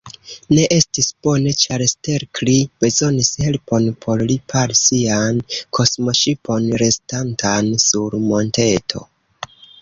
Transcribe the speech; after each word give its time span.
Ne 0.57 0.61
estis 0.75 1.07
bone, 1.25 1.51
ĉar 1.63 1.81
Stelkri 1.91 2.55
bezonis 2.83 3.29
helpon 3.47 3.85
por 4.05 4.23
ripari 4.31 4.79
sian 4.79 5.43
kosmoŝipon 5.79 6.67
restantan 6.85 7.71
sur 7.85 8.19
monteto. 8.33 9.05